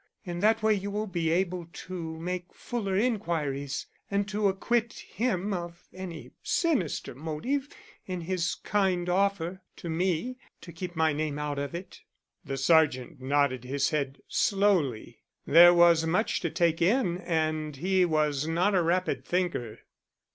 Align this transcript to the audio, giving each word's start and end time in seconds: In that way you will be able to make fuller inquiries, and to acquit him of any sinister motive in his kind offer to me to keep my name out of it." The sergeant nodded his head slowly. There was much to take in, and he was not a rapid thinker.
In 0.23 0.39
that 0.39 0.63
way 0.63 0.73
you 0.73 0.89
will 0.89 1.05
be 1.05 1.29
able 1.29 1.67
to 1.71 2.19
make 2.19 2.55
fuller 2.55 2.97
inquiries, 2.97 3.85
and 4.09 4.27
to 4.29 4.47
acquit 4.47 4.93
him 4.93 5.53
of 5.53 5.87
any 5.93 6.31
sinister 6.41 7.13
motive 7.13 7.69
in 8.07 8.21
his 8.21 8.55
kind 8.55 9.07
offer 9.07 9.61
to 9.75 9.89
me 9.91 10.39
to 10.61 10.73
keep 10.73 10.95
my 10.95 11.13
name 11.13 11.37
out 11.37 11.59
of 11.59 11.75
it." 11.75 12.01
The 12.43 12.57
sergeant 12.57 13.21
nodded 13.21 13.63
his 13.63 13.91
head 13.91 14.23
slowly. 14.27 15.19
There 15.45 15.71
was 15.71 16.03
much 16.07 16.39
to 16.39 16.49
take 16.49 16.81
in, 16.81 17.19
and 17.19 17.75
he 17.75 18.03
was 18.03 18.47
not 18.47 18.73
a 18.73 18.81
rapid 18.81 19.23
thinker. 19.23 19.81